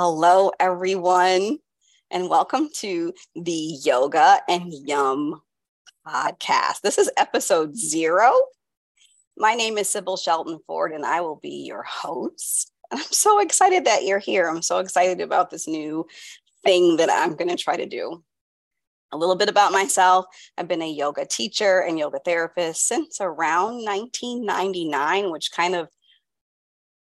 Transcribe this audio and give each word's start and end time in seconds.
Hello, 0.00 0.52
everyone, 0.60 1.58
and 2.12 2.30
welcome 2.30 2.68
to 2.74 3.12
the 3.34 3.78
Yoga 3.82 4.38
and 4.48 4.72
Yum 4.72 5.42
podcast. 6.06 6.82
This 6.84 6.98
is 6.98 7.10
episode 7.16 7.76
zero. 7.76 8.32
My 9.36 9.54
name 9.54 9.76
is 9.76 9.88
Sybil 9.88 10.16
Shelton 10.16 10.60
Ford, 10.68 10.92
and 10.92 11.04
I 11.04 11.20
will 11.20 11.40
be 11.42 11.64
your 11.66 11.82
host. 11.82 12.70
And 12.92 13.00
I'm 13.00 13.06
so 13.10 13.40
excited 13.40 13.86
that 13.86 14.04
you're 14.04 14.20
here. 14.20 14.48
I'm 14.48 14.62
so 14.62 14.78
excited 14.78 15.20
about 15.20 15.50
this 15.50 15.66
new 15.66 16.06
thing 16.64 16.98
that 16.98 17.10
I'm 17.10 17.34
going 17.34 17.50
to 17.50 17.60
try 17.60 17.76
to 17.76 17.84
do. 17.86 18.22
A 19.10 19.16
little 19.16 19.34
bit 19.34 19.48
about 19.48 19.72
myself. 19.72 20.26
I've 20.56 20.68
been 20.68 20.80
a 20.80 20.88
yoga 20.88 21.26
teacher 21.26 21.80
and 21.80 21.98
yoga 21.98 22.20
therapist 22.24 22.86
since 22.86 23.20
around 23.20 23.84
1999, 23.84 25.32
which 25.32 25.50
kind 25.50 25.74
of 25.74 25.88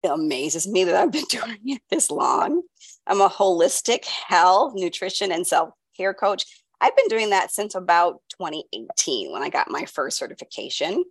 amazes 0.05 0.67
me 0.69 0.85
that 0.85 0.95
I've 0.95 1.11
been 1.11 1.25
doing 1.29 1.59
it 1.65 1.83
this 1.91 2.09
long. 2.09 2.63
I'm 3.07 3.21
a 3.21 3.29
holistic 3.29 4.05
health, 4.05 4.75
nutrition, 4.75 5.33
and 5.33 5.47
self 5.47 5.71
care 5.97 6.15
coach. 6.15 6.45
I've 6.81 6.97
been 6.97 7.09
doing 7.09 7.31
that 7.31 7.51
since 7.51 7.75
about 7.75 8.21
2018 8.41 9.33
when 9.33 9.43
I 9.43 9.49
got 9.49 9.71
my 9.71 9.85
first 9.85 10.19
certification. 10.19 11.05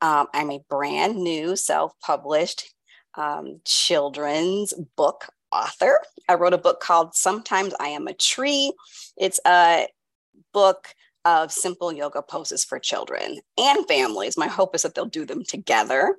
Um, 0.00 0.28
I'm 0.32 0.50
a 0.50 0.64
brand 0.68 1.16
new 1.16 1.56
self 1.56 1.92
published 2.00 2.72
um, 3.14 3.60
children's 3.64 4.74
book 4.96 5.26
author. 5.50 6.00
I 6.28 6.34
wrote 6.34 6.54
a 6.54 6.58
book 6.58 6.80
called 6.80 7.14
Sometimes 7.14 7.74
I 7.80 7.88
Am 7.88 8.06
a 8.06 8.14
Tree. 8.14 8.72
It's 9.16 9.40
a 9.46 9.88
book 10.52 10.94
of 11.24 11.52
simple 11.52 11.92
yoga 11.92 12.22
poses 12.22 12.64
for 12.64 12.78
children 12.78 13.40
and 13.56 13.86
families. 13.86 14.38
My 14.38 14.46
hope 14.46 14.74
is 14.74 14.82
that 14.82 14.94
they'll 14.94 15.06
do 15.06 15.24
them 15.24 15.44
together 15.44 16.16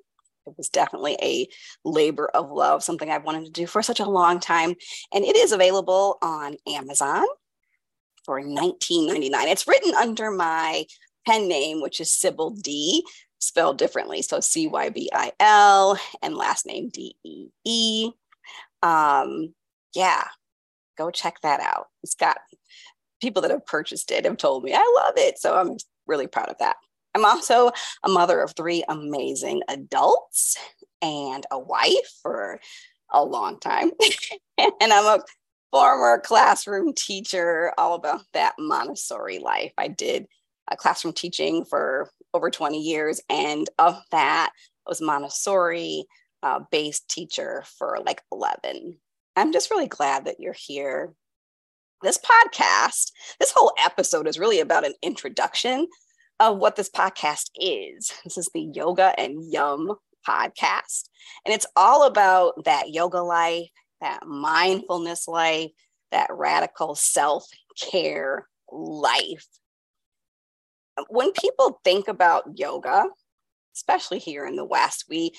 it 0.50 0.58
was 0.58 0.70
definitely 0.70 1.18
a 1.22 1.48
labor 1.84 2.28
of 2.34 2.52
love, 2.52 2.84
something 2.84 3.10
I've 3.10 3.24
wanted 3.24 3.46
to 3.46 3.52
do 3.52 3.68
for 3.68 3.82
such 3.82 4.00
a 4.00 4.10
long 4.10 4.40
time. 4.40 4.76
And 5.14 5.24
it 5.26 5.36
is 5.36 5.52
available 5.52 6.18
on 6.22 6.58
Amazon 6.68 7.26
for 8.26 8.42
$19.99. 8.42 9.32
It's 9.46 9.68
written 9.68 9.94
under 9.96 10.32
my 10.32 10.86
pen 11.26 11.48
name, 11.48 11.82
which 11.82 12.00
is 12.00 12.10
Cybil 12.10 12.60
Dee, 12.62 13.06
spelled 13.40 13.78
differently. 13.78 14.22
So 14.22 14.40
C 14.40 14.68
Y 14.68 14.90
B 14.90 15.10
I 15.14 15.32
L 15.40 16.00
and 16.22 16.36
last 16.36 16.66
name 16.66 16.90
D 16.90 17.16
E 17.24 17.48
E. 17.66 18.12
Um, 18.82 19.54
yeah, 19.94 20.26
go 20.98 21.12
check 21.12 21.42
that 21.42 21.60
out. 21.60 21.88
It's 22.04 22.16
got 22.16 22.38
people 23.22 23.42
that 23.42 23.52
have 23.52 23.66
purchased 23.66 24.12
it 24.12 24.26
have 24.26 24.38
told 24.38 24.64
me 24.64 24.74
I 24.74 25.04
love 25.04 25.14
it. 25.18 25.40
So 25.40 25.56
I'm 25.56 25.78
really 26.08 26.28
proud 26.28 26.50
of 26.50 26.58
that. 26.60 26.76
I'm 27.16 27.26
also 27.26 27.72
a 28.04 28.10
mother 28.10 28.42
of 28.42 28.54
three 28.56 28.84
amazing 28.88 29.62
adults 29.68 30.58
and 31.02 31.46
a 31.52 31.60
wife 31.60 32.20
for 32.22 32.60
a 33.12 33.24
long 33.24 33.60
time. 33.60 33.92
and 34.58 34.94
I'm 34.94 35.20
a 35.20 35.24
former 35.72 36.20
classroom 36.20 36.94
teacher, 36.94 37.74
all 37.78 37.96
about 37.96 38.22
that 38.34 38.56
Montessori 38.60 39.40
life. 39.40 39.72
I 39.78 39.88
did 39.88 40.28
a 40.70 40.78
classroom 40.78 41.14
teaching 41.14 41.66
for 41.66 42.12
over 42.34 42.50
20 42.50 42.80
years, 42.80 43.22
and 43.30 43.68
of 43.80 44.00
that, 44.12 44.52
I 44.86 44.90
was 44.90 45.02
Montessori 45.02 46.06
uh, 46.44 46.60
based 46.72 47.10
teacher 47.10 47.64
for 47.78 47.98
like 48.06 48.22
11. 48.32 48.98
I'm 49.36 49.52
just 49.52 49.72
really 49.72 49.88
glad 49.88 50.26
that 50.26 50.40
you're 50.40 50.54
here. 50.54 51.14
This 52.02 52.18
podcast, 52.18 53.12
this 53.40 53.52
whole 53.52 53.74
episode 53.84 54.28
is 54.28 54.40
really 54.40 54.60
about 54.60 54.86
an 54.86 54.94
introduction 55.02 55.88
of 56.40 56.58
what 56.58 56.76
this 56.76 56.90
podcast 56.90 57.50
is. 57.56 58.14
This 58.24 58.38
is 58.38 58.50
the 58.54 58.62
Yoga 58.62 59.14
and 59.20 59.52
Yum 59.52 59.96
podcast. 60.28 61.10
And 61.46 61.54
it's 61.54 61.66
all 61.76 62.06
about 62.06 62.66
that 62.66 62.90
yoga 62.90 63.22
life, 63.22 63.70
that 64.02 64.26
mindfulness 64.26 65.28
life, 65.28 65.72
that 66.12 66.30
radical 66.32 66.96
self 66.96 67.46
care 67.80 68.48
life. 68.72 69.46
When 71.10 71.32
people 71.32 71.80
think 71.84 72.08
about 72.08 72.58
yoga, 72.58 73.06
especially 73.76 74.20
here 74.20 74.46
in 74.46 74.56
the 74.56 74.66
West, 74.66 75.06
we 75.10 75.32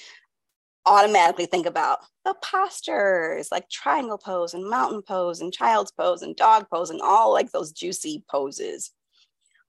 automatically 0.86 1.44
think 1.44 1.66
about 1.66 1.98
the 2.24 2.34
postures 2.42 3.48
like 3.52 3.68
triangle 3.68 4.16
pose 4.16 4.54
and 4.54 4.68
mountain 4.68 5.02
pose 5.02 5.40
and 5.42 5.52
child's 5.52 5.92
pose 5.92 6.22
and 6.22 6.34
dog 6.36 6.66
pose 6.72 6.88
and 6.88 7.02
all 7.02 7.32
like 7.32 7.52
those 7.52 7.72
juicy 7.72 8.24
poses. 8.30 8.90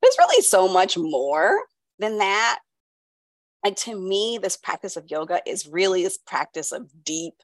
It's 0.01 0.17
really 0.17 0.41
so 0.41 0.67
much 0.67 0.97
more 0.97 1.61
than 1.99 2.17
that. 2.17 2.59
And 3.63 3.77
to 3.77 3.95
me, 3.95 4.39
this 4.41 4.57
practice 4.57 4.97
of 4.97 5.09
yoga 5.09 5.41
is 5.45 5.67
really 5.67 6.03
this 6.03 6.17
practice 6.17 6.71
of 6.71 6.89
deep 7.03 7.35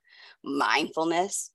mindfulness, 0.44 1.52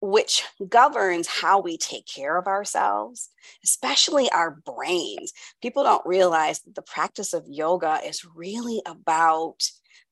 which 0.00 0.44
governs 0.68 1.26
how 1.26 1.60
we 1.60 1.76
take 1.76 2.06
care 2.06 2.38
of 2.38 2.46
ourselves, 2.46 3.28
especially 3.62 4.30
our 4.30 4.58
brains. 4.64 5.32
People 5.60 5.84
don't 5.84 6.06
realize 6.06 6.60
that 6.60 6.74
the 6.74 6.82
practice 6.82 7.34
of 7.34 7.44
yoga 7.46 8.00
is 8.04 8.24
really 8.34 8.80
about 8.86 9.62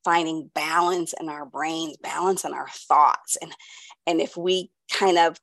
finding 0.04 0.50
balance 0.54 1.14
in 1.18 1.28
our 1.28 1.46
brains, 1.46 1.96
balance 2.02 2.44
in 2.44 2.52
our 2.52 2.68
thoughts. 2.68 3.36
And, 3.40 3.52
and 4.06 4.20
if 4.20 4.36
we 4.36 4.70
kind 4.90 5.16
of 5.16 5.38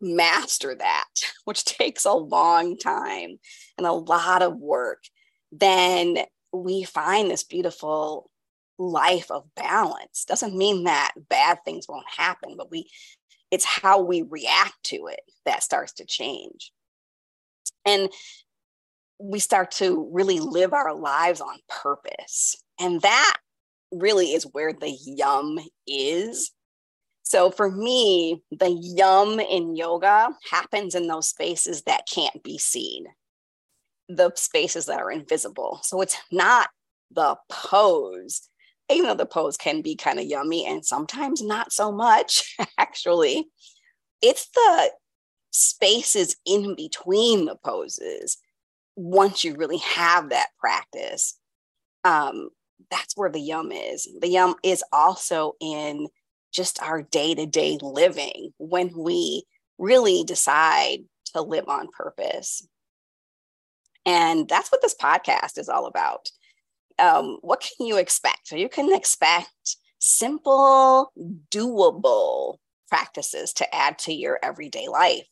master 0.00 0.74
that, 0.74 1.08
which 1.44 1.64
takes 1.64 2.04
a 2.04 2.12
long 2.12 2.76
time 2.76 3.38
and 3.78 3.86
a 3.86 3.92
lot 3.92 4.42
of 4.42 4.56
work, 4.56 5.04
then 5.52 6.18
we 6.52 6.84
find 6.84 7.30
this 7.30 7.44
beautiful 7.44 8.30
life 8.78 9.30
of 9.30 9.44
balance. 9.54 10.24
Doesn't 10.24 10.56
mean 10.56 10.84
that 10.84 11.12
bad 11.28 11.58
things 11.64 11.86
won't 11.88 12.06
happen, 12.08 12.54
but 12.56 12.70
we 12.70 12.88
it's 13.50 13.64
how 13.64 14.00
we 14.02 14.22
react 14.22 14.74
to 14.82 15.06
it 15.06 15.20
that 15.44 15.62
starts 15.62 15.92
to 15.92 16.04
change. 16.04 16.72
And 17.86 18.10
we 19.20 19.38
start 19.38 19.70
to 19.72 20.10
really 20.12 20.40
live 20.40 20.72
our 20.72 20.92
lives 20.92 21.40
on 21.40 21.58
purpose. 21.68 22.56
And 22.80 23.00
that 23.02 23.36
really 23.92 24.32
is 24.32 24.44
where 24.44 24.72
the 24.72 24.96
yum 25.04 25.60
is 25.86 26.50
so 27.24 27.50
for 27.50 27.70
me, 27.70 28.42
the 28.50 28.70
yum 28.70 29.40
in 29.40 29.74
yoga 29.74 30.28
happens 30.50 30.94
in 30.94 31.08
those 31.08 31.30
spaces 31.30 31.82
that 31.82 32.06
can't 32.06 32.42
be 32.42 32.58
seen, 32.58 33.06
the 34.10 34.30
spaces 34.36 34.86
that 34.86 35.00
are 35.00 35.10
invisible. 35.10 35.80
So 35.82 36.02
it's 36.02 36.18
not 36.30 36.68
the 37.10 37.36
pose, 37.48 38.42
even 38.90 39.06
though 39.06 39.14
the 39.14 39.24
pose 39.24 39.56
can 39.56 39.80
be 39.80 39.96
kind 39.96 40.18
of 40.18 40.26
yummy 40.26 40.66
and 40.66 40.84
sometimes 40.84 41.42
not 41.42 41.72
so 41.72 41.90
much, 41.90 42.56
actually. 42.78 43.48
It's 44.20 44.48
the 44.50 44.90
spaces 45.50 46.36
in 46.44 46.74
between 46.74 47.46
the 47.46 47.56
poses 47.56 48.36
once 48.96 49.44
you 49.44 49.54
really 49.54 49.78
have 49.78 50.28
that 50.28 50.48
practice. 50.60 51.38
Um, 52.04 52.50
that's 52.90 53.16
where 53.16 53.30
the 53.30 53.40
yum 53.40 53.72
is. 53.72 54.06
The 54.20 54.28
yum 54.28 54.56
is 54.62 54.84
also 54.92 55.54
in 55.58 56.08
just 56.54 56.82
our 56.82 57.02
day 57.02 57.34
to 57.34 57.46
day 57.46 57.78
living 57.82 58.52
when 58.58 58.90
we 58.96 59.44
really 59.78 60.24
decide 60.24 60.98
to 61.34 61.42
live 61.42 61.68
on 61.68 61.88
purpose. 61.88 62.66
And 64.06 64.48
that's 64.48 64.70
what 64.70 64.82
this 64.82 64.94
podcast 64.94 65.58
is 65.58 65.68
all 65.68 65.86
about. 65.86 66.30
Um, 66.98 67.38
what 67.40 67.60
can 67.60 67.86
you 67.86 67.96
expect? 67.96 68.48
So, 68.48 68.56
you 68.56 68.68
can 68.68 68.94
expect 68.94 69.76
simple, 69.98 71.10
doable 71.50 72.58
practices 72.88 73.52
to 73.54 73.74
add 73.74 73.98
to 74.00 74.12
your 74.12 74.38
everyday 74.42 74.86
life 74.86 75.26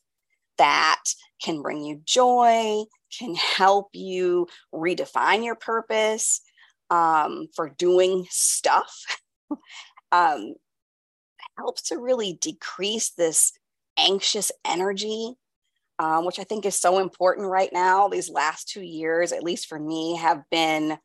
that 0.57 1.03
can 1.41 1.61
bring 1.61 1.83
you 1.83 2.01
joy, 2.03 2.83
can 3.17 3.35
help 3.35 3.89
you 3.93 4.47
redefine 4.73 5.45
your 5.45 5.55
purpose 5.55 6.41
um, 6.89 7.47
for 7.55 7.69
doing 7.69 8.25
stuff. 8.29 9.19
um, 10.11 10.55
helps 11.57 11.89
to 11.89 11.97
really 11.97 12.33
decrease 12.33 13.11
this 13.11 13.53
anxious 13.97 14.51
energy, 14.65 15.33
um, 15.99 16.25
which 16.25 16.39
I 16.39 16.43
think 16.43 16.65
is 16.65 16.79
so 16.79 16.99
important 16.99 17.47
right 17.47 17.71
now. 17.71 18.07
These 18.07 18.29
last 18.29 18.67
two 18.69 18.81
years, 18.81 19.31
at 19.31 19.43
least 19.43 19.67
for 19.67 19.79
me, 19.79 20.15
have 20.17 20.43
been, 20.49 20.97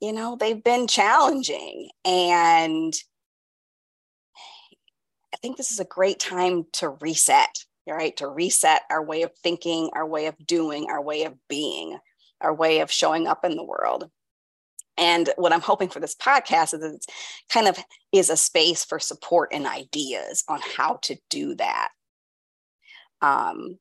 you 0.00 0.12
know, 0.12 0.36
they've 0.38 0.62
been 0.62 0.86
challenging. 0.86 1.90
And 2.04 2.94
I 5.32 5.36
think 5.38 5.56
this 5.56 5.70
is 5.70 5.80
a 5.80 5.84
great 5.84 6.18
time 6.18 6.64
to 6.74 6.88
reset, 6.88 7.64
right? 7.86 8.16
To 8.18 8.28
reset 8.28 8.82
our 8.90 9.04
way 9.04 9.22
of 9.22 9.32
thinking, 9.42 9.90
our 9.92 10.06
way 10.06 10.26
of 10.26 10.34
doing, 10.46 10.86
our 10.88 11.02
way 11.02 11.24
of 11.24 11.34
being, 11.48 11.98
our 12.40 12.54
way 12.54 12.80
of 12.80 12.90
showing 12.90 13.26
up 13.26 13.44
in 13.44 13.56
the 13.56 13.64
world. 13.64 14.08
And 14.96 15.30
what 15.36 15.52
I'm 15.52 15.60
hoping 15.60 15.88
for 15.88 16.00
this 16.00 16.14
podcast 16.14 16.74
is 16.74 16.82
it's 16.82 17.06
kind 17.52 17.66
of 17.66 17.78
is 18.12 18.30
a 18.30 18.36
space 18.36 18.84
for 18.84 18.98
support 18.98 19.50
and 19.52 19.66
ideas 19.66 20.44
on 20.48 20.60
how 20.76 20.98
to 21.02 21.16
do 21.30 21.54
that. 21.56 21.88
Um, 23.20 23.78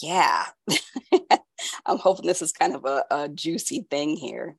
yeah, 0.00 0.46
I'm 1.86 1.98
hoping 1.98 2.26
this 2.26 2.42
is 2.42 2.52
kind 2.52 2.74
of 2.74 2.84
a, 2.84 3.04
a 3.10 3.28
juicy 3.28 3.86
thing 3.90 4.16
here. 4.16 4.56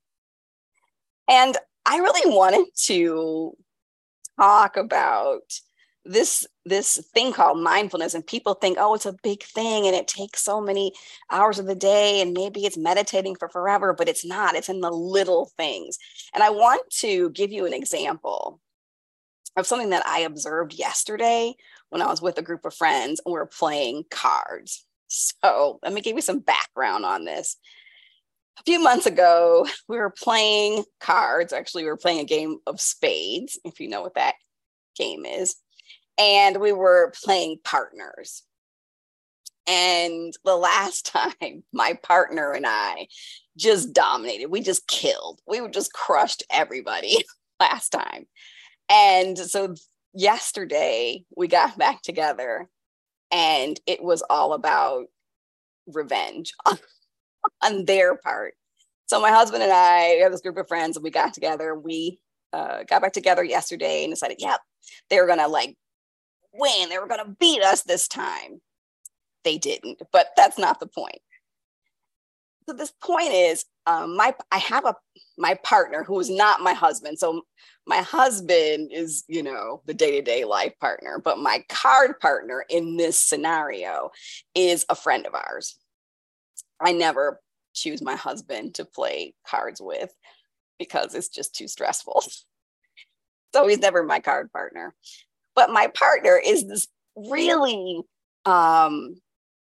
And 1.28 1.57
I 1.86 1.98
really 1.98 2.34
wanted 2.34 2.68
to 2.86 3.57
talk 4.39 4.78
about 4.78 5.42
this 6.06 6.46
this 6.66 6.98
thing 7.14 7.32
called 7.32 7.60
mindfulness 7.60 8.14
and 8.14 8.26
people 8.26 8.54
think 8.54 8.78
oh 8.80 8.94
it's 8.94 9.06
a 9.06 9.16
big 9.24 9.44
thing 9.44 9.88
and 9.88 9.96
it 9.96 10.08
takes 10.08 10.42
so 10.42 10.60
many 10.60 10.94
hours 11.32 11.60
of 11.60 11.66
the 11.66 11.76
day 11.76 12.22
and 12.22 12.34
maybe 12.34 12.66
it's 12.66 12.78
meditating 12.78 13.36
for 13.36 13.48
forever 13.50 13.94
but 13.94 14.10
it's 14.10 14.26
not. 14.26 14.56
It's 14.56 14.70
in 14.70 14.82
the 14.82 14.92
little 14.92 15.52
things. 15.58 15.98
And 16.34 16.44
i 16.44 16.50
want 16.50 16.82
to 17.00 17.30
give 17.32 17.52
you 17.52 17.66
an 17.66 17.74
example 17.74 18.60
of 19.56 19.68
something 19.68 19.92
that 19.92 20.06
i 20.06 20.20
observed 20.20 20.74
yesterday 20.74 21.54
when 21.90 22.02
i 22.02 22.08
was 22.08 22.22
with 22.22 22.38
a 22.38 22.44
group 22.44 22.66
of 22.66 22.74
friends 22.74 23.22
and 23.26 23.32
we 23.32 23.40
were 23.40 23.46
playing 23.46 24.04
cards. 24.10 24.86
So 25.08 25.80
let 25.84 25.94
me 25.94 26.02
give 26.02 26.16
you 26.16 26.22
some 26.22 26.40
background 26.40 27.06
on 27.06 27.24
this. 27.24 27.58
A 28.60 28.64
few 28.64 28.82
months 28.82 29.06
ago 29.06 29.66
we 29.88 29.98
were 29.98 30.10
playing 30.10 30.84
cards. 31.00 31.54
Actually 31.54 31.84
we 31.84 31.90
were 31.90 31.98
playing 31.98 32.20
a 32.20 32.26
game 32.26 32.58
of 32.68 32.82
spades 32.82 33.58
if 33.64 33.80
you 33.80 33.88
know 33.88 34.02
what 34.02 34.16
that 34.16 34.36
game 34.98 35.26
is 35.26 35.56
and 36.18 36.57
we 36.57 36.71
were 36.71 37.13
playing 37.24 37.60
partners. 37.63 38.44
And 39.68 40.33
the 40.44 40.56
last 40.56 41.06
time, 41.42 41.63
my 41.71 41.98
partner 42.04 42.51
and 42.51 42.65
I 42.68 43.07
just 43.57 43.94
dominated. 43.94 44.48
We 44.48 44.62
just 44.62 44.88
killed. 44.88 45.42
We 45.48 45.68
just 45.69 45.94
crushed 45.94 46.44
everybody 46.50 47.24
last 47.60 47.89
time. 47.89 48.25
And 48.89 49.38
so 49.38 49.75
yesterday, 50.13 51.24
we 51.36 51.48
got 51.48 51.77
back 51.77 52.01
together 52.01 52.69
and 53.31 53.80
it 53.88 54.04
was 54.04 54.24
all 54.30 54.54
about 54.54 55.06
revenge 55.88 56.54
on, 56.65 56.77
on 57.62 57.86
their 57.86 58.15
part. 58.15 58.54
So 59.07 59.19
my 59.19 59.31
husband 59.31 59.63
and 59.63 59.71
I 59.71 60.19
have 60.21 60.31
this 60.31 60.42
group 60.42 60.57
of 60.57 60.68
friends 60.68 60.98
and 60.98 61.04
we 61.04 61.10
got 61.10 61.33
together. 61.33 61.75
We 61.75 62.19
uh, 62.54 62.83
got 62.83 63.01
back 63.01 63.13
together 63.13 63.44
yesterday 63.44 64.04
and 64.04 64.13
decided, 64.13 64.38
yep, 64.39 64.60
they 65.10 65.19
were 65.19 65.27
gonna 65.27 65.48
like 65.48 65.75
win. 66.54 66.90
They 66.90 66.98
were 66.98 67.08
going 67.08 67.26
to 67.26 67.36
beat 67.40 67.62
us 67.62 67.84
this 67.84 68.08
time. 68.08 68.62
They 69.44 69.58
didn't, 69.58 70.02
but 70.12 70.28
that's 70.38 70.58
not 70.58 70.80
the 70.80 70.88
point. 70.88 71.20
So 72.68 72.74
this 72.74 72.94
point 73.02 73.34
is, 73.34 73.66
um, 73.86 74.16
my 74.16 74.34
I 74.52 74.58
have 74.60 74.86
a 74.86 74.96
my 75.38 75.56
partner 75.56 76.04
who 76.04 76.20
is 76.20 76.30
not 76.30 76.62
my 76.62 76.74
husband. 76.74 77.20
So 77.20 77.42
my 77.86 77.98
husband 77.98 78.92
is, 78.94 79.26
you 79.28 79.44
know, 79.44 79.82
the 79.86 79.94
day 79.94 80.12
to 80.12 80.22
day 80.22 80.46
life 80.46 80.74
partner, 80.80 81.20
but 81.24 81.40
my 81.40 81.64
card 81.68 82.20
partner 82.20 82.64
in 82.70 82.96
this 82.96 83.18
scenario 83.18 84.12
is 84.56 84.86
a 84.88 84.96
friend 84.96 85.26
of 85.26 85.36
ours. 85.36 85.78
I 86.80 86.94
never 86.94 87.42
choose 87.74 88.02
my 88.02 88.16
husband 88.16 88.76
to 88.76 88.86
play 88.86 89.34
cards 89.46 89.82
with 89.82 90.14
because 90.80 91.16
it's 91.16 91.30
just 91.30 91.56
too 91.56 91.68
stressful. 91.68 92.24
so 93.54 93.68
he's 93.68 93.80
never 93.80 94.04
my 94.04 94.20
card 94.20 94.52
partner. 94.52 94.96
But 95.56 95.70
my 95.70 95.88
partner 95.88 96.40
is 96.44 96.68
this 96.68 96.88
really 97.16 98.02
um 98.46 99.16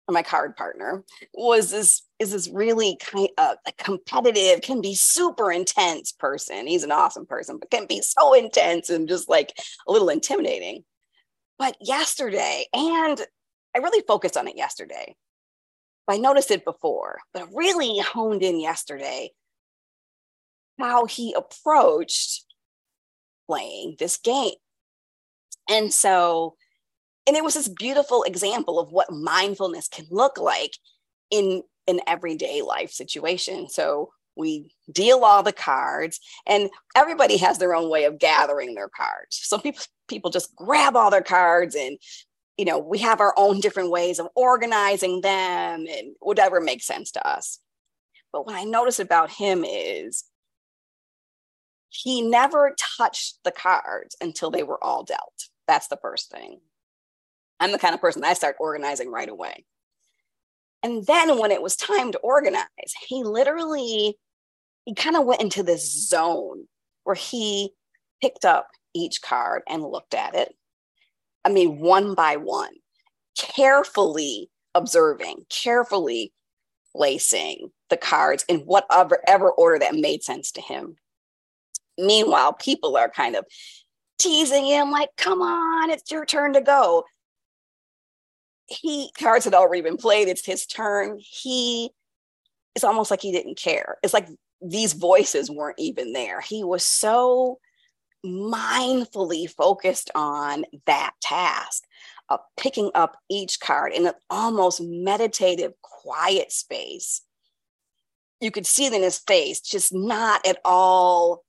my 0.09 0.23
card 0.23 0.57
partner 0.57 1.03
was 1.33 1.71
this 1.71 2.03
is 2.19 2.33
this 2.33 2.49
really 2.49 2.97
kind 3.01 3.31
of 3.39 3.57
a 3.67 3.73
competitive 3.73 4.61
can 4.61 4.81
be 4.81 4.95
super 4.95 5.51
intense 5.51 6.13
person. 6.13 6.67
He's 6.67 6.85
an 6.85 6.93
awesome 6.93 7.27
person 7.27 7.59
but 7.59 7.71
can 7.71 7.87
be 7.87 8.03
so 8.03 8.35
intense 8.35 8.91
and 8.91 9.09
just 9.09 9.29
like 9.29 9.53
a 9.89 9.93
little 9.93 10.09
intimidating. 10.09 10.85
But 11.59 11.77
yesterday 11.81 12.67
and 12.73 13.21
i 13.75 13.79
really 13.79 14.05
focused 14.07 14.37
on 14.37 14.49
it 14.49 14.57
yesterday. 14.57 15.17
I 16.09 16.19
noticed 16.19 16.51
it 16.51 16.65
before 16.65 17.21
but 17.33 17.49
really 17.55 17.99
honed 17.99 18.43
in 18.43 18.61
yesterday 18.61 19.31
how 20.79 21.07
he 21.07 21.33
approached 21.33 22.45
playing 23.47 23.97
this 23.99 24.17
game 24.19 24.55
and 25.69 25.93
so, 25.93 26.57
and 27.27 27.37
it 27.37 27.45
was 27.45 27.55
this 27.55 27.69
beautiful 27.69 28.23
example 28.25 28.79
of 28.79 28.91
what 28.91 29.13
mindfulness 29.13 29.89
can 29.89 30.07
look 30.11 30.39
like 30.39 30.77
in 31.31 31.63
an 31.87 32.01
everyday 32.07 32.63
life 32.63 32.91
situation. 32.91 33.69
So 33.69 34.13
we 34.37 34.75
deal 34.91 35.25
all 35.25 35.43
the 35.43 35.53
cards 35.53 36.19
and 36.47 36.71
everybody 36.97 37.37
has 37.37 37.59
their 37.59 37.75
own 37.75 37.91
way 37.91 38.05
of 38.05 38.19
gathering 38.19 38.75
their 38.75 38.89
cards. 38.89 39.41
Some 39.43 39.61
people 39.61 39.83
people 40.09 40.31
just 40.31 40.55
grab 40.57 40.97
all 40.97 41.11
their 41.11 41.23
cards 41.23 41.75
and 41.75 41.99
you 42.59 42.67
know, 42.67 42.79
we 42.79 42.99
have 42.99 43.21
our 43.21 43.35
own 43.37 43.61
different 43.61 43.91
ways 43.91 44.19
of 44.19 44.29
organizing 44.37 45.23
them 45.23 45.87
and 45.89 46.15
whatever 46.21 46.61
makes 46.61 46.87
sense 46.87 47.11
to 47.13 47.27
us. 47.27 47.59
But 48.33 48.47
what 48.47 48.55
I 48.55 48.65
notice 48.65 48.99
about 48.99 49.31
him 49.31 49.65
is 49.65 50.25
he 51.89 52.23
never 52.23 52.75
touched 52.99 53.39
the 53.45 53.53
cards 53.53 54.17
until 54.21 54.51
they 54.51 54.63
were 54.63 54.83
all 54.83 55.03
dealt. 55.03 55.49
That's 55.67 55.89
the 55.89 55.99
first 56.01 56.31
thing. 56.31 56.61
I'm 57.61 57.73
the 57.73 57.79
kind 57.79 57.95
of 57.95 58.01
person 58.01 58.25
I 58.25 58.35
start 58.35 58.57
organizing 58.59 59.11
right 59.11 59.29
away. 59.29 59.65
And 60.83 61.07
then 61.07 61.39
when 61.39 61.53
it 61.53 61.63
was 61.63 61.77
time 61.77 62.11
to 62.13 62.19
organize, 62.19 62.67
he 63.07 63.23
literally, 63.23 64.19
he 64.85 64.95
kind 64.95 65.17
of 65.17 65.25
went 65.25 65.41
into 65.41 65.63
this 65.63 66.09
zone 66.09 66.67
where 67.05 67.15
he 67.15 67.73
picked 68.21 68.45
up 68.45 68.69
each 68.95 69.23
card 69.23 69.63
and 69.69 69.83
looked 69.83 70.15
at 70.15 70.35
it. 70.35 70.55
I 71.45 71.51
mean, 71.51 71.79
one 71.81 72.15
by 72.15 72.37
one, 72.37 72.73
carefully 73.39 74.51
observing, 74.75 75.47
carefully 75.49 76.33
placing 76.95 77.71
the 77.91 77.97
cards 77.97 78.45
in 78.49 78.61
whatever 78.61 79.19
ever 79.27 79.51
order 79.51 79.79
that 79.79 79.95
made 79.95 80.23
sense 80.23 80.53
to 80.53 80.61
him. 80.61 80.97
Meanwhile, 81.99 82.55
people 82.55 82.97
are 82.97 83.11
kind 83.11 83.37
of 83.37 83.45
teasing 84.23 84.67
him 84.67 84.91
like, 84.91 85.11
come 85.17 85.41
on, 85.43 85.91
it's 85.91 86.11
your 86.11 86.25
turn 86.25 86.53
to 86.55 86.61
go. 86.61 87.05
He 88.67 89.11
cards 89.19 89.45
had 89.45 89.55
already 89.55 89.83
been 89.83 89.97
played, 89.97 90.29
it's 90.29 90.47
his 90.47 90.67
turn. 90.67 91.19
He 91.19 91.91
it's 92.75 92.85
almost 92.85 93.11
like 93.11 93.21
he 93.21 93.33
didn't 93.33 93.59
care. 93.59 93.99
It's 94.03 94.15
like 94.15 94.29
these 94.63 94.95
voices 94.95 95.51
weren't 95.51 95.79
even 95.79 96.13
there. 96.13 96.41
He 96.41 96.65
was 96.65 96.85
so 96.85 97.59
mindfully 98.25 99.51
focused 99.51 100.11
on 100.15 100.65
that 100.87 101.13
task 101.21 101.83
of 102.29 102.41
picking 102.57 102.91
up 102.95 103.17
each 103.29 103.61
card 103.61 103.93
in 103.93 104.07
an 104.07 104.15
almost 104.31 104.81
meditative, 104.81 105.73
quiet 105.83 106.53
space. 106.53 107.23
You 108.41 108.51
could 108.51 108.67
see 108.67 108.87
it 108.87 108.93
in 108.93 109.03
his 109.03 109.19
face, 109.19 109.61
just 109.61 109.93
not 109.93 110.47
at 110.47 110.59
all 110.65 111.45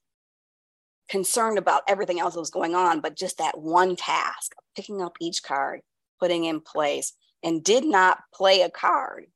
concerned 1.13 1.59
about 1.59 1.83
everything 1.87 2.19
else 2.19 2.33
that 2.33 2.39
was 2.39 2.49
going 2.49 2.73
on, 2.73 2.99
but 2.99 3.15
just 3.15 3.37
that 3.37 3.59
one 3.59 3.95
task 3.95 4.51
picking 4.75 4.99
up 4.99 5.15
each 5.21 5.43
card, 5.43 5.81
putting 6.19 6.45
in 6.45 6.59
place, 6.59 7.13
and 7.43 7.63
did 7.63 7.85
not 7.85 8.17
play 8.33 8.61
a 8.61 8.69
card 8.71 9.27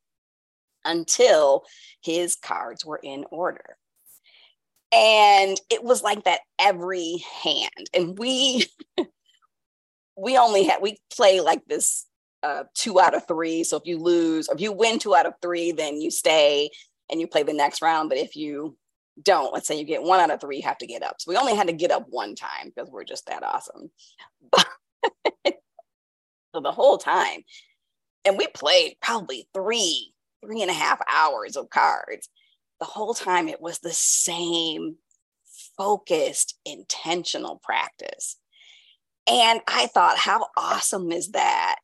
until 0.83 1.61
his 2.01 2.35
cards 2.35 2.83
were 2.83 2.99
in 3.03 3.25
order. 3.29 3.77
And 4.91 5.55
it 5.69 5.83
was 5.83 6.01
like 6.01 6.23
that 6.23 6.39
every 6.57 7.23
hand. 7.43 7.91
And 7.93 8.17
we 8.17 8.65
we 10.17 10.35
only 10.35 10.63
had 10.63 10.81
we 10.81 10.97
play 11.15 11.41
like 11.41 11.63
this 11.67 12.07
uh, 12.41 12.63
two 12.73 12.99
out 12.99 13.13
of 13.13 13.27
three. 13.27 13.63
So 13.63 13.77
if 13.77 13.85
you 13.85 13.99
lose, 13.99 14.47
or 14.47 14.55
if 14.55 14.61
you 14.61 14.71
win 14.71 14.97
two 14.97 15.13
out 15.13 15.27
of 15.27 15.35
three, 15.43 15.73
then 15.73 16.01
you 16.01 16.09
stay 16.09 16.71
and 17.11 17.21
you 17.21 17.27
play 17.27 17.43
the 17.43 17.53
next 17.53 17.83
round. 17.83 18.09
But 18.09 18.17
if 18.17 18.35
you 18.35 18.75
don't, 19.21 19.53
let's 19.53 19.67
say 19.67 19.77
you 19.77 19.85
get 19.85 20.03
one 20.03 20.19
out 20.19 20.31
of 20.31 20.41
three, 20.41 20.57
you 20.57 20.63
have 20.63 20.77
to 20.79 20.87
get 20.87 21.03
up. 21.03 21.15
So 21.19 21.31
we 21.31 21.37
only 21.37 21.55
had 21.55 21.67
to 21.67 21.73
get 21.73 21.91
up 21.91 22.05
one 22.09 22.35
time 22.35 22.71
because 22.73 22.89
we're 22.89 23.03
just 23.03 23.25
that 23.27 23.43
awesome. 23.43 23.89
so 25.45 26.61
the 26.61 26.71
whole 26.71 26.97
time, 26.97 27.41
and 28.25 28.37
we 28.37 28.47
played 28.47 28.97
probably 29.01 29.47
three, 29.53 30.13
three 30.43 30.61
and 30.61 30.71
a 30.71 30.73
half 30.73 30.99
hours 31.09 31.55
of 31.55 31.69
cards. 31.69 32.29
The 32.79 32.85
whole 32.85 33.13
time 33.13 33.47
it 33.47 33.61
was 33.61 33.79
the 33.79 33.93
same 33.93 34.97
focused, 35.77 36.57
intentional 36.65 37.59
practice. 37.63 38.37
And 39.27 39.61
I 39.67 39.87
thought, 39.87 40.17
how 40.17 40.47
awesome 40.55 41.11
is 41.11 41.29
that 41.31 41.77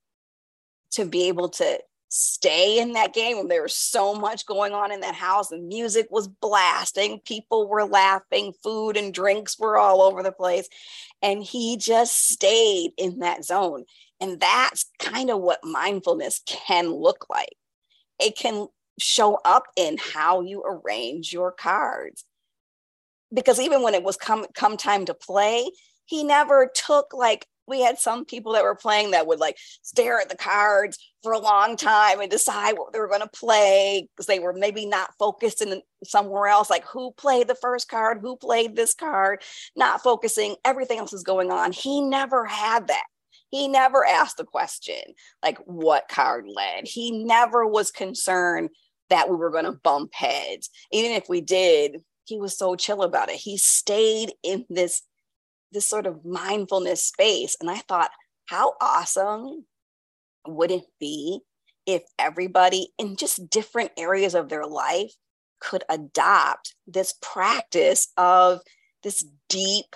to 0.91 1.05
be 1.05 1.27
able 1.27 1.49
to 1.49 1.79
stay 2.15 2.79
in 2.79 2.93
that 2.93 3.11
game 3.11 3.37
when 3.37 3.47
there 3.47 3.63
was 3.63 3.75
so 3.75 4.13
much 4.13 4.45
going 4.45 4.71
on 4.71 4.91
in 4.91 4.99
that 4.99 5.15
house 5.15 5.51
and 5.51 5.67
music 5.67 6.05
was 6.11 6.27
blasting. 6.27 7.19
People 7.25 7.67
were 7.67 7.85
laughing 7.85 8.53
food 8.61 8.97
and 8.97 9.13
drinks 9.13 9.57
were 9.57 9.77
all 9.77 10.01
over 10.03 10.21
the 10.21 10.31
place. 10.31 10.69
And 11.23 11.41
he 11.41 11.75
just 11.75 12.29
stayed 12.29 12.91
in 12.97 13.19
that 13.19 13.43
zone. 13.43 13.85
And 14.21 14.39
that's 14.39 14.85
kind 14.99 15.31
of 15.31 15.41
what 15.41 15.63
mindfulness 15.63 16.41
can 16.45 16.93
look 16.93 17.25
like. 17.31 17.55
It 18.19 18.37
can 18.37 18.67
show 18.99 19.39
up 19.43 19.63
in 19.75 19.97
how 19.97 20.41
you 20.41 20.61
arrange 20.61 21.33
your 21.33 21.51
cards. 21.51 22.25
Because 23.33 23.59
even 23.59 23.81
when 23.81 23.95
it 23.95 24.03
was 24.03 24.17
come 24.17 24.45
come 24.53 24.77
time 24.77 25.05
to 25.05 25.15
play 25.15 25.67
he 26.05 26.23
never 26.23 26.69
took 26.73 27.13
like 27.13 27.47
we 27.67 27.81
had 27.81 27.97
some 27.99 28.25
people 28.25 28.53
that 28.53 28.63
were 28.63 28.75
playing 28.75 29.11
that 29.11 29.27
would 29.27 29.39
like 29.39 29.57
stare 29.81 30.19
at 30.19 30.29
the 30.29 30.37
cards 30.37 30.97
for 31.21 31.31
a 31.31 31.39
long 31.39 31.75
time 31.77 32.19
and 32.19 32.29
decide 32.29 32.73
what 32.77 32.93
they 32.93 32.99
were 32.99 33.07
going 33.07 33.21
to 33.21 33.27
play 33.27 34.07
because 34.15 34.25
they 34.25 34.39
were 34.39 34.53
maybe 34.53 34.85
not 34.85 35.13
focused 35.17 35.61
in 35.61 35.81
somewhere 36.03 36.47
else 36.47 36.69
like 36.69 36.85
who 36.85 37.11
played 37.13 37.47
the 37.47 37.55
first 37.55 37.89
card 37.89 38.19
who 38.21 38.35
played 38.35 38.75
this 38.75 38.93
card 38.93 39.41
not 39.75 40.03
focusing 40.03 40.55
everything 40.65 40.99
else 40.99 41.13
is 41.13 41.23
going 41.23 41.51
on 41.51 41.71
he 41.71 42.01
never 42.01 42.45
had 42.45 42.87
that 42.87 43.05
He 43.51 43.67
never 43.67 44.03
asked 44.05 44.37
the 44.37 44.45
question, 44.45 45.01
like 45.43 45.59
what 45.65 46.09
card 46.09 46.45
led. 46.47 46.87
He 46.87 47.11
never 47.23 47.67
was 47.67 47.91
concerned 47.91 48.69
that 49.09 49.29
we 49.29 49.35
were 49.35 49.51
going 49.51 49.65
to 49.65 49.79
bump 49.83 50.13
heads. 50.13 50.69
Even 50.91 51.11
if 51.11 51.29
we 51.29 51.39
did, 51.39 52.01
he 52.25 52.39
was 52.39 52.57
so 52.57 52.75
chill 52.75 53.03
about 53.03 53.29
it. 53.29 53.35
He 53.35 53.57
stayed 53.57 54.33
in 54.41 54.65
this 54.69 55.03
this 55.73 55.89
sort 55.89 56.05
of 56.05 56.23
mindfulness 56.23 57.03
space 57.03 57.57
and 57.59 57.69
I 57.69 57.77
thought 57.77 58.11
how 58.45 58.73
awesome 58.79 59.65
would 60.47 60.71
it 60.71 60.85
be 60.99 61.39
if 61.85 62.03
everybody 62.17 62.89
in 62.97 63.15
just 63.15 63.49
different 63.49 63.91
areas 63.97 64.35
of 64.35 64.49
their 64.49 64.65
life 64.65 65.13
could 65.59 65.83
adopt 65.89 66.75
this 66.87 67.13
practice 67.21 68.09
of 68.17 68.59
this 69.01 69.25
deep 69.49 69.95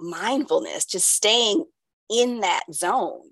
mindfulness, 0.00 0.84
just 0.84 1.10
staying 1.10 1.64
in 2.10 2.40
that 2.40 2.64
zone. 2.72 3.30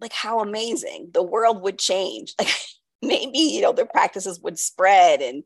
Like, 0.00 0.12
how 0.12 0.40
amazing 0.40 1.10
the 1.12 1.22
world 1.22 1.62
would 1.62 1.78
change. 1.78 2.34
Like, 2.38 2.48
maybe, 3.02 3.38
you 3.38 3.60
know, 3.60 3.72
their 3.72 3.86
practices 3.86 4.40
would 4.40 4.58
spread 4.58 5.20
and 5.20 5.44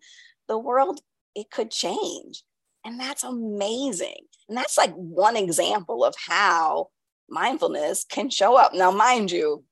the 0.49 0.59
world, 0.59 1.01
it 1.35 1.51
could 1.51 1.71
change. 1.71 2.43
And 2.85 2.99
that's 2.99 3.25
amazing. 3.25 4.27
And 4.49 4.57
that's 4.57 4.79
like 4.79 4.93
one 4.95 5.37
example 5.37 6.05
of 6.05 6.15
how 6.27 6.89
mindfulness 7.29 8.05
can 8.05 8.31
show 8.31 8.57
up. 8.57 8.75
Now, 8.75 8.91
mind 8.91 9.31
you, 9.31 9.65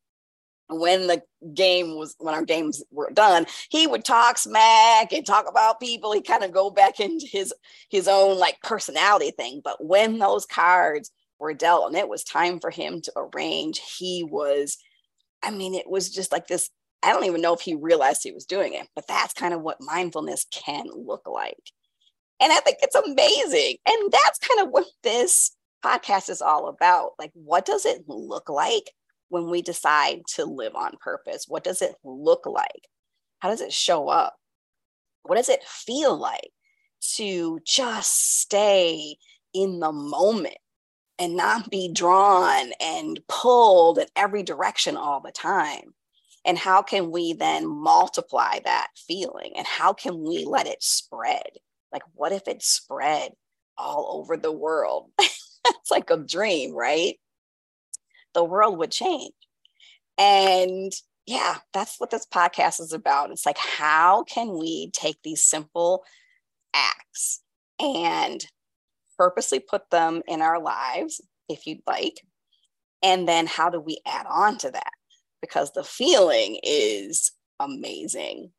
when 0.70 1.06
the 1.06 1.22
game 1.54 1.96
was 1.96 2.14
when 2.18 2.34
our 2.34 2.44
games 2.44 2.82
were 2.90 3.10
done 3.10 3.46
he 3.70 3.86
would 3.86 4.04
talk 4.04 4.36
smack 4.36 5.12
and 5.12 5.24
talk 5.24 5.48
about 5.48 5.80
people 5.80 6.12
he 6.12 6.20
kind 6.20 6.44
of 6.44 6.52
go 6.52 6.68
back 6.68 7.00
into 7.00 7.26
his 7.26 7.54
his 7.90 8.06
own 8.06 8.38
like 8.38 8.60
personality 8.62 9.30
thing 9.30 9.60
but 9.64 9.82
when 9.82 10.18
those 10.18 10.44
cards 10.44 11.10
were 11.38 11.54
dealt 11.54 11.88
and 11.88 11.96
it 11.96 12.08
was 12.08 12.22
time 12.22 12.60
for 12.60 12.70
him 12.70 13.00
to 13.00 13.12
arrange 13.16 13.80
he 13.98 14.22
was 14.28 14.76
i 15.42 15.50
mean 15.50 15.74
it 15.74 15.88
was 15.88 16.10
just 16.10 16.32
like 16.32 16.46
this 16.48 16.68
i 17.02 17.12
don't 17.12 17.24
even 17.24 17.40
know 17.40 17.54
if 17.54 17.60
he 17.60 17.74
realized 17.74 18.20
he 18.22 18.32
was 18.32 18.44
doing 18.44 18.74
it 18.74 18.86
but 18.94 19.06
that's 19.08 19.32
kind 19.32 19.54
of 19.54 19.62
what 19.62 19.78
mindfulness 19.80 20.44
can 20.50 20.86
look 20.94 21.26
like 21.26 21.72
and 22.40 22.52
i 22.52 22.60
think 22.60 22.78
it's 22.82 22.94
amazing 22.94 23.76
and 23.86 24.12
that's 24.12 24.38
kind 24.38 24.60
of 24.60 24.68
what 24.70 24.86
this 25.02 25.56
podcast 25.84 26.28
is 26.28 26.42
all 26.42 26.68
about 26.68 27.12
like 27.18 27.30
what 27.34 27.64
does 27.64 27.86
it 27.86 28.02
look 28.08 28.48
like 28.48 28.90
when 29.28 29.50
we 29.50 29.62
decide 29.62 30.22
to 30.34 30.44
live 30.44 30.74
on 30.74 30.92
purpose? 31.00 31.46
What 31.48 31.64
does 31.64 31.82
it 31.82 31.94
look 32.04 32.46
like? 32.46 32.88
How 33.40 33.50
does 33.50 33.60
it 33.60 33.72
show 33.72 34.08
up? 34.08 34.36
What 35.22 35.36
does 35.36 35.48
it 35.48 35.62
feel 35.64 36.16
like 36.16 36.50
to 37.16 37.60
just 37.66 38.40
stay 38.40 39.16
in 39.52 39.80
the 39.80 39.92
moment 39.92 40.56
and 41.18 41.36
not 41.36 41.70
be 41.70 41.92
drawn 41.92 42.72
and 42.80 43.20
pulled 43.28 43.98
in 43.98 44.06
every 44.16 44.42
direction 44.42 44.96
all 44.96 45.20
the 45.20 45.32
time? 45.32 45.94
And 46.44 46.56
how 46.56 46.82
can 46.82 47.10
we 47.10 47.34
then 47.34 47.66
multiply 47.66 48.60
that 48.64 48.88
feeling? 49.06 49.52
And 49.56 49.66
how 49.66 49.92
can 49.92 50.22
we 50.22 50.44
let 50.46 50.66
it 50.66 50.82
spread? 50.82 51.58
Like, 51.92 52.02
what 52.14 52.32
if 52.32 52.48
it 52.48 52.62
spread 52.62 53.32
all 53.76 54.20
over 54.20 54.36
the 54.36 54.52
world? 54.52 55.10
it's 55.18 55.90
like 55.90 56.10
a 56.10 56.16
dream, 56.16 56.74
right? 56.74 57.16
the 58.34 58.44
world 58.44 58.78
would 58.78 58.90
change. 58.90 59.34
And 60.16 60.92
yeah, 61.26 61.56
that's 61.74 61.98
what 61.98 62.10
this 62.10 62.26
podcast 62.26 62.80
is 62.80 62.92
about. 62.92 63.30
It's 63.30 63.46
like, 63.46 63.58
how 63.58 64.24
can 64.24 64.56
we 64.56 64.90
take 64.92 65.18
these 65.22 65.44
simple 65.44 66.04
acts 66.74 67.40
and 67.80 68.44
purposely 69.16 69.60
put 69.60 69.90
them 69.90 70.22
in 70.26 70.40
our 70.40 70.60
lives, 70.60 71.20
if 71.48 71.66
you'd 71.66 71.82
like? 71.86 72.20
And 73.02 73.28
then 73.28 73.46
how 73.46 73.70
do 73.70 73.80
we 73.80 73.98
add 74.06 74.26
on 74.28 74.58
to 74.58 74.70
that? 74.70 74.92
Because 75.40 75.72
the 75.72 75.84
feeling 75.84 76.58
is 76.62 77.32
amazing. 77.60 78.52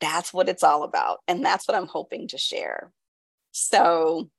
That's 0.00 0.32
what 0.32 0.48
it's 0.48 0.62
all 0.62 0.82
about. 0.82 1.18
And 1.28 1.44
that's 1.44 1.68
what 1.68 1.76
I'm 1.76 1.86
hoping 1.86 2.28
to 2.28 2.38
share. 2.38 2.92
So, 3.52 4.30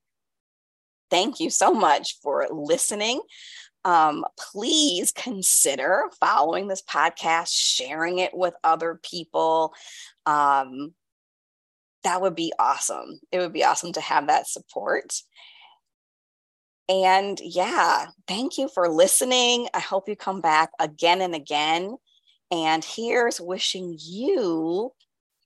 thank 1.10 1.40
you 1.40 1.50
so 1.50 1.72
much 1.72 2.18
for 2.22 2.48
listening. 2.50 3.20
Um, 3.84 4.24
please 4.38 5.12
consider 5.12 6.04
following 6.20 6.68
this 6.68 6.82
podcast, 6.82 7.50
sharing 7.52 8.18
it 8.18 8.32
with 8.32 8.54
other 8.62 9.00
people. 9.02 9.74
Um, 10.24 10.94
that 12.04 12.20
would 12.20 12.34
be 12.34 12.52
awesome. 12.58 13.20
It 13.30 13.38
would 13.38 13.52
be 13.52 13.64
awesome 13.64 13.92
to 13.92 14.00
have 14.00 14.28
that 14.28 14.48
support. 14.48 15.12
And 16.88 17.38
yeah, 17.42 18.06
thank 18.26 18.58
you 18.58 18.68
for 18.68 18.88
listening. 18.88 19.68
I 19.72 19.80
hope 19.80 20.08
you 20.08 20.16
come 20.16 20.40
back 20.40 20.70
again 20.78 21.20
and 21.20 21.34
again. 21.34 21.96
And 22.50 22.84
here's 22.84 23.40
wishing 23.40 23.96
you 24.00 24.92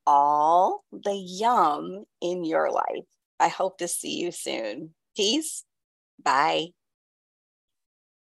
all 0.06 0.84
the 0.92 1.14
yum 1.14 2.04
in 2.20 2.44
your 2.44 2.70
life. 2.70 3.04
I 3.38 3.48
hope 3.48 3.78
to 3.78 3.88
see 3.88 4.18
you 4.18 4.32
soon. 4.32 4.94
Peace. 5.16 5.64
Bye. 6.22 6.68